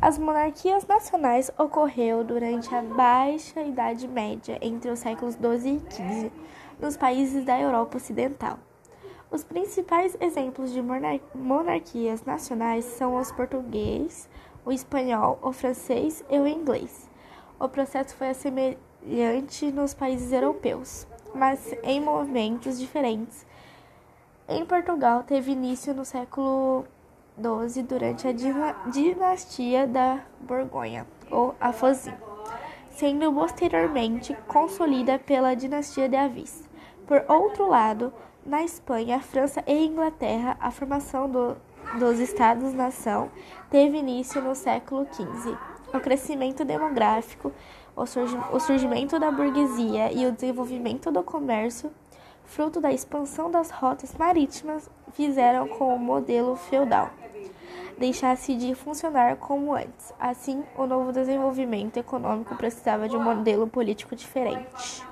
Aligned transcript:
As 0.00 0.16
monarquias 0.16 0.86
nacionais 0.86 1.50
ocorreu 1.58 2.22
durante 2.22 2.72
a 2.72 2.80
Baixa 2.80 3.60
Idade 3.62 4.06
Média, 4.06 4.56
entre 4.62 4.92
os 4.92 5.00
séculos 5.00 5.34
XII 5.34 5.74
e 5.74 5.92
XV, 5.92 6.32
nos 6.80 6.96
países 6.96 7.44
da 7.44 7.60
Europa 7.60 7.96
Ocidental. 7.96 8.60
Os 9.28 9.42
principais 9.42 10.16
exemplos 10.20 10.72
de 10.72 10.80
monarquias 11.34 12.24
nacionais 12.24 12.84
são 12.84 13.16
os 13.16 13.32
português, 13.32 14.28
o 14.64 14.70
espanhol, 14.70 15.36
o 15.42 15.52
francês 15.52 16.24
e 16.30 16.38
o 16.38 16.46
inglês. 16.46 17.10
O 17.58 17.68
processo 17.68 18.14
foi 18.14 18.32
semelhante 18.34 19.72
nos 19.72 19.94
países 19.94 20.30
europeus, 20.30 21.08
mas 21.34 21.74
em 21.82 22.00
movimentos 22.00 22.78
diferentes. 22.78 23.44
Em 24.48 24.64
Portugal, 24.64 25.24
teve 25.24 25.50
início 25.50 25.92
no 25.92 26.04
século 26.04 26.86
XII 27.38 27.82
durante 27.84 28.26
a 28.26 28.32
dinastia 28.90 29.86
da 29.86 30.20
Borgonha, 30.40 31.06
ou 31.30 31.54
Afoxim, 31.60 32.12
sendo 32.90 33.32
posteriormente 33.32 34.36
consolida 34.48 35.18
pela 35.18 35.54
dinastia 35.54 36.08
de 36.08 36.16
Avis. 36.16 36.68
Por 37.06 37.24
outro 37.28 37.68
lado, 37.68 38.12
na 38.44 38.64
Espanha, 38.64 39.20
França 39.20 39.62
e 39.66 39.86
Inglaterra, 39.86 40.56
a 40.60 40.70
formação 40.70 41.28
do, 41.30 41.56
dos 41.98 42.18
Estados-nação 42.18 43.30
teve 43.70 43.98
início 43.98 44.42
no 44.42 44.54
século 44.54 45.06
XV. 45.12 45.56
O 45.94 46.00
crescimento 46.00 46.64
demográfico, 46.64 47.52
o, 47.96 48.02
o 48.02 48.60
surgimento 48.60 49.18
da 49.18 49.30
burguesia 49.30 50.12
e 50.12 50.26
o 50.26 50.32
desenvolvimento 50.32 51.10
do 51.10 51.22
comércio, 51.22 51.90
fruto 52.44 52.80
da 52.80 52.92
expansão 52.92 53.50
das 53.50 53.70
rotas 53.70 54.14
marítimas, 54.14 54.90
fizeram 55.12 55.68
com 55.68 55.94
o 55.94 55.98
modelo 55.98 56.56
feudal 56.56 57.10
deixasse 57.98 58.54
de 58.54 58.74
funcionar 58.74 59.36
como 59.36 59.74
antes. 59.74 60.12
Assim, 60.18 60.62
o 60.76 60.86
novo 60.86 61.12
desenvolvimento 61.12 61.96
econômico 61.96 62.54
precisava 62.56 63.08
de 63.08 63.16
um 63.16 63.22
modelo 63.22 63.66
político 63.66 64.14
diferente. 64.14 65.02